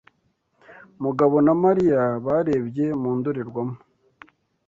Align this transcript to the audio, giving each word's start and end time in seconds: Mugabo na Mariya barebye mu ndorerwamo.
Mugabo 1.03 1.35
na 1.45 1.53
Mariya 1.63 2.01
barebye 2.25 2.85
mu 3.01 3.11
ndorerwamo. 3.17 3.77